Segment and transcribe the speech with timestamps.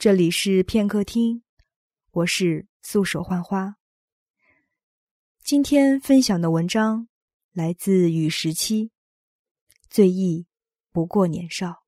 [0.00, 1.42] 这里是片刻听，
[2.12, 3.76] 我是素手幻花。
[5.42, 7.06] 今天分享的文章
[7.52, 8.92] 来自雨十七，
[9.90, 10.46] 醉意
[10.90, 11.82] 不过年少。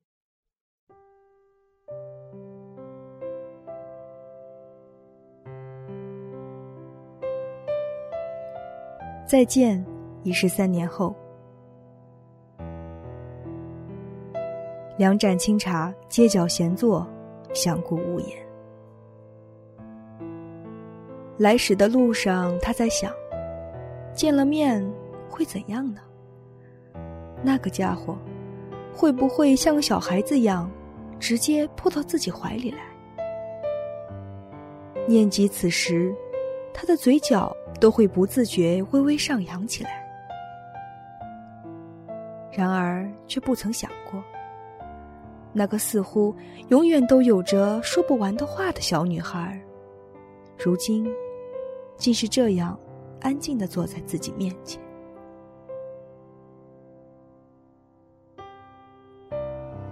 [9.25, 9.83] 再见，
[10.21, 11.15] 已是三年后。
[14.99, 17.11] 两盏清茶，街角闲坐。
[17.53, 18.29] 相顾无言。
[21.37, 23.11] 来时的路上，他在想：
[24.13, 24.83] 见了面
[25.29, 26.01] 会怎样呢？
[27.41, 28.17] 那个家伙
[28.93, 30.69] 会不会像个小孩子一样，
[31.19, 32.79] 直接扑到自己怀里来？
[35.07, 36.15] 念及此时，
[36.73, 40.01] 他的嘴角都会不自觉微微上扬起来。
[42.51, 44.23] 然而，却不曾想过。
[45.53, 46.35] 那个似乎
[46.69, 49.61] 永远都有着说不完的话的小女孩，
[50.57, 51.07] 如今
[51.95, 52.77] 竟是这样
[53.21, 54.81] 安静的坐在自己面前。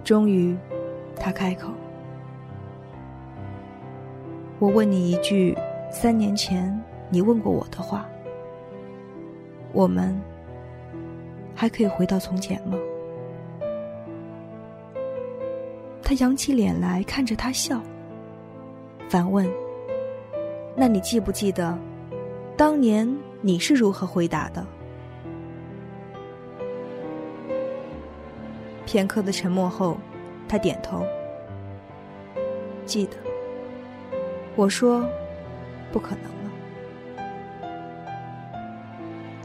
[0.02, 0.56] 终于，
[1.14, 1.68] 他开口
[4.58, 5.56] ：“我问你一句，
[5.92, 6.76] 三年前
[7.08, 8.08] 你问过我的话，
[9.72, 10.20] 我们
[11.54, 12.76] 还可以回到从前吗？”
[16.02, 17.80] 他扬起脸来看着他笑，
[19.08, 19.48] 反问
[20.76, 21.78] ：“那你记不记得，
[22.56, 23.08] 当年
[23.40, 24.66] 你是如何回答的？”
[28.84, 29.96] 片刻的沉默后，
[30.46, 31.06] 他点头
[32.84, 33.16] ：“记得。”
[34.54, 35.08] 我说
[35.90, 36.52] ：“不可能了。”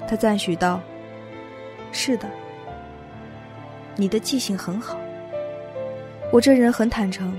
[0.06, 0.82] 他赞许道
[1.94, 2.30] ：“是的，
[3.96, 5.00] 你的记性很好。”
[6.30, 7.34] 我这人很坦诚，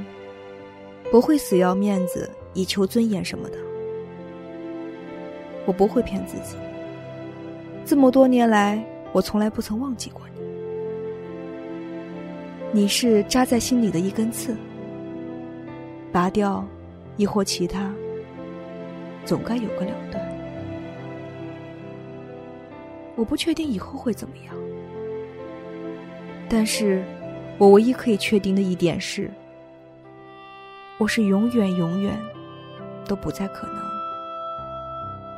[1.10, 3.58] 不会死要面子以求尊严什么的。
[5.66, 6.56] 我不会骗自己。
[7.84, 8.82] 这么多年来，
[9.12, 10.40] 我从来不曾忘记过你。
[12.72, 14.56] 你是扎在心里的一根刺，
[16.10, 16.66] 拔掉，
[17.18, 17.92] 亦或其他，
[19.26, 20.26] 总该有个了断。
[23.16, 24.54] 我不确定以后会怎么样，
[26.48, 27.04] 但是。
[27.58, 29.28] 我唯一可以确定的一点是，
[30.96, 32.16] 我是永远永远
[33.04, 33.82] 都不再可能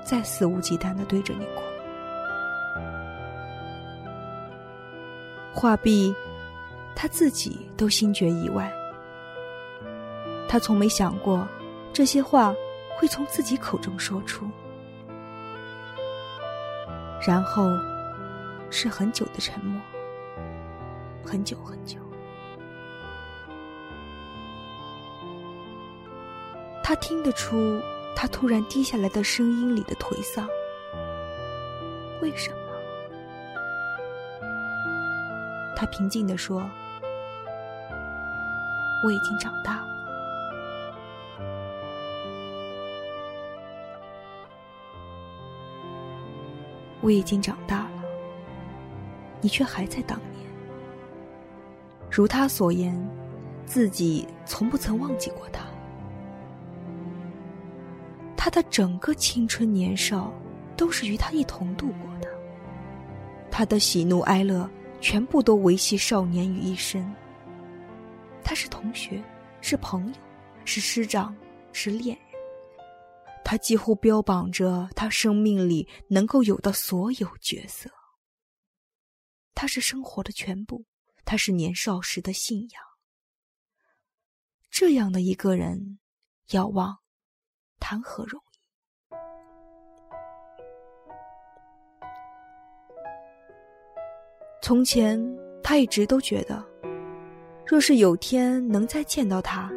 [0.04, 1.62] 再肆无忌惮的对着你哭。
[5.54, 6.14] 画壁，
[6.94, 8.70] 他自己都心觉意外。
[10.46, 11.48] 他从没想过
[11.90, 12.54] 这些话
[12.98, 14.46] 会从自己口中说出，
[17.26, 17.70] 然后
[18.68, 19.80] 是很久的沉默，
[21.24, 21.96] 很久很久。
[26.90, 27.80] 他听得出，
[28.16, 30.44] 他突然低下来的声音里的颓丧。
[32.20, 32.56] 为什么？
[35.76, 36.68] 他平静地说
[39.06, 39.86] ：“我已经长大了。
[47.00, 48.02] 我已经长大了，
[49.40, 50.44] 你却还在当年。
[52.10, 53.00] 如他所言，
[53.64, 55.64] 自己从不曾忘记过他。”
[58.42, 60.32] 他的整个青春年少，
[60.74, 62.28] 都是与他一同度过的。
[63.50, 64.66] 他的喜怒哀乐，
[64.98, 67.04] 全部都维系少年于一身。
[68.42, 69.22] 他是同学，
[69.60, 70.14] 是朋友，
[70.64, 71.36] 是师长，
[71.70, 72.40] 是恋人。
[73.44, 77.90] 他几乎标榜着他生命里能够有的所有角色。
[79.54, 80.86] 他是生活的全部，
[81.26, 82.82] 他是年少时的信仰。
[84.70, 85.98] 这样的一个人，
[86.52, 87.00] 要忘。
[87.80, 88.44] 谈何容易？
[94.62, 95.18] 从前，
[95.64, 96.62] 他一直都觉得，
[97.66, 99.68] 若是有天能再见到他，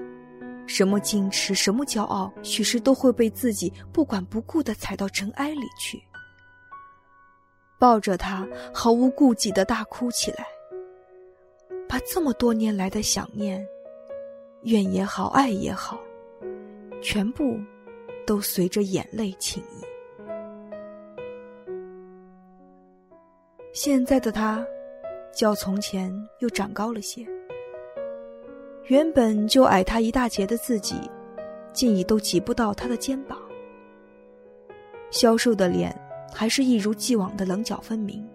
[0.68, 6.00] 什么矜持，什么骄傲，许是都会被自己不管不顾的踩到尘埃里去。
[7.80, 10.46] 抱着他，毫无顾忌的大哭起来，
[11.90, 13.66] 把这么多年来的想念、
[14.64, 16.00] 怨也好，爱也好，
[17.02, 17.58] 全部。
[18.26, 19.84] 都随着眼泪倾溢。
[23.74, 24.66] 现在的他，
[25.34, 27.26] 较从前又长高了些。
[28.88, 30.96] 原本就矮他一大截的自己，
[31.72, 33.40] 竟已都及不到他的肩膀。
[35.10, 35.96] 消瘦的脸
[36.34, 38.28] 还是一如既往的棱角分明，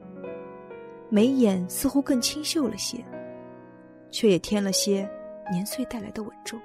[1.08, 3.04] 眉眼似乎更清秀了些，
[4.10, 5.08] 却也添了些
[5.52, 6.60] 年岁带来的稳重。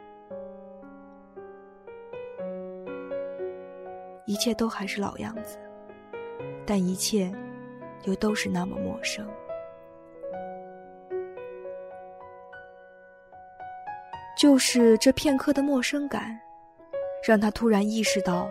[4.25, 5.57] 一切都还是老样子，
[6.65, 7.31] 但一切
[8.03, 9.27] 又都是那么陌生。
[14.37, 16.39] 就是这片刻的陌生感，
[17.25, 18.49] 让他突然意识到，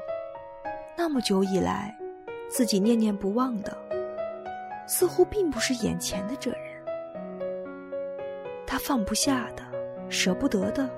[0.96, 1.94] 那么久以来，
[2.48, 3.76] 自己念念不忘的，
[4.86, 6.60] 似乎并不是眼前的这人。
[8.66, 9.62] 他放不下的、
[10.08, 10.88] 舍不得的，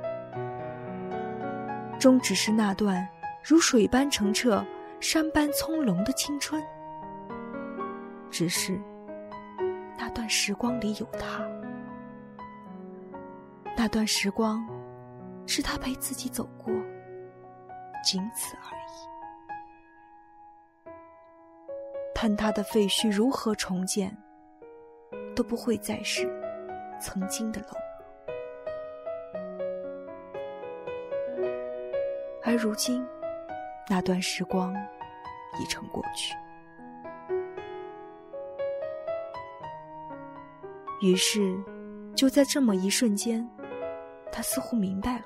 [1.99, 3.05] 终只是那段
[3.45, 4.65] 如水般澄澈、
[5.01, 6.65] 山般葱茏的青春。
[8.31, 8.81] 只是
[9.99, 11.47] 那段时光里有他，
[13.77, 14.67] 那段时光
[15.47, 16.73] 是他陪自己走过，
[18.03, 18.93] 仅此而已。
[22.15, 24.17] 坍塌的废墟如何重建，
[25.37, 26.27] 都不会再是。
[27.01, 27.67] 曾经的楼，
[32.43, 33.07] 而如今，
[33.89, 34.75] 那段时光
[35.61, 36.35] 已成过去。
[41.01, 41.59] 于是，
[42.15, 43.47] 就在这么一瞬间，
[44.33, 45.25] 他似乎明白了：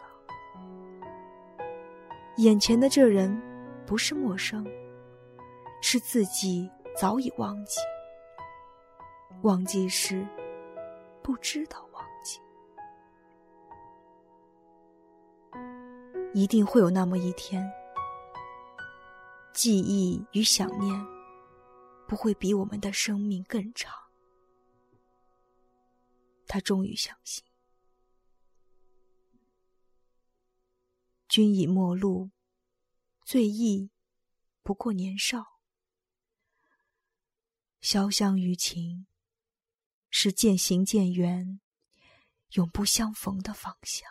[2.38, 3.40] 眼前的这人
[3.86, 4.66] 不是陌生，
[5.80, 7.80] 是自己早已忘记。
[9.42, 10.26] 忘记时。
[11.20, 12.40] 不知道忘记，
[16.32, 17.70] 一定会有那么一天，
[19.58, 21.06] 记忆与想念
[22.06, 23.92] 不会比我们的生命更长。
[26.46, 27.44] 他终于相信，
[31.26, 32.30] 君已陌路，
[33.24, 33.90] 醉意
[34.62, 35.58] 不过年少，
[37.82, 39.06] 潇湘雨情。
[40.10, 41.60] 是渐行渐远、
[42.52, 44.10] 永不相逢的方向。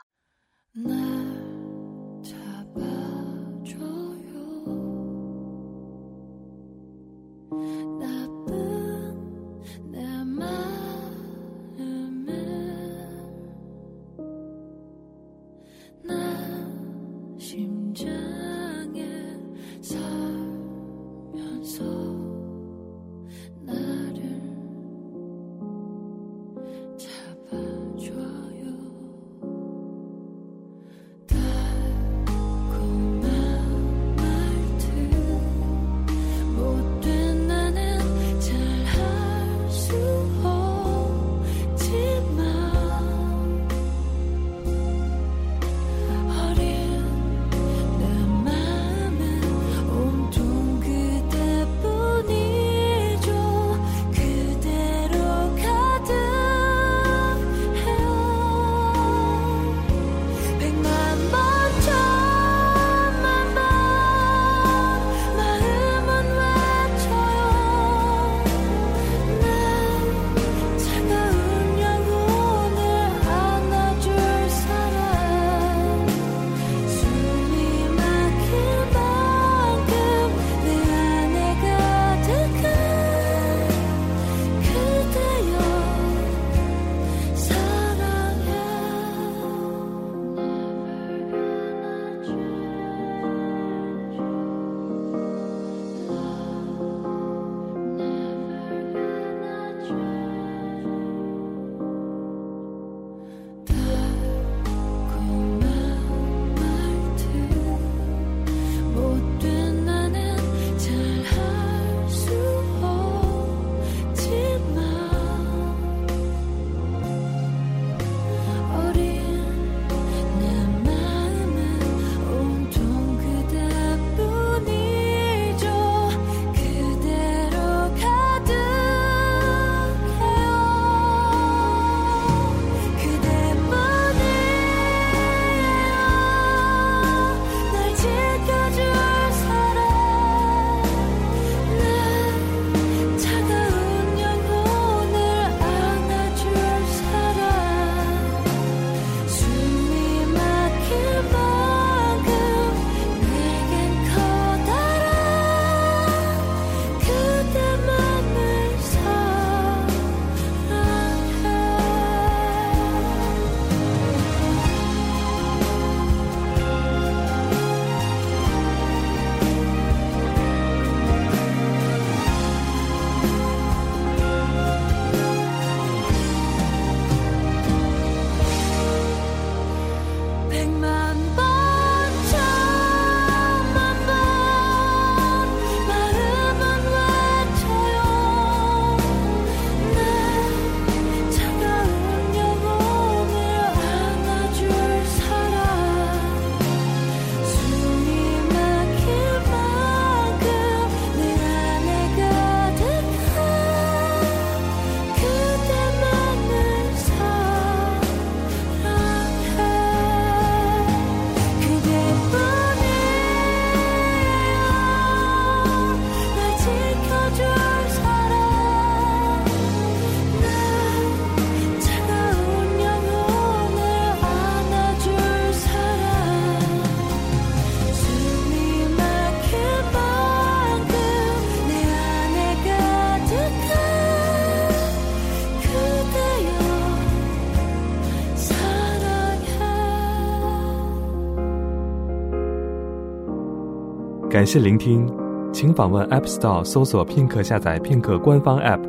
[244.30, 245.08] 感谢聆听，
[245.54, 248.82] 请访问 App Store 搜索片刻，下载片刻官方 App，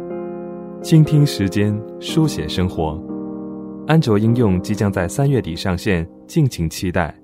[0.83, 3.01] 倾听时间，书写生活。
[3.87, 7.15] 安卓应用即将在三月底上线，敬请期待。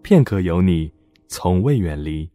[0.00, 0.90] 片刻有你，
[1.28, 2.30] 从未远离。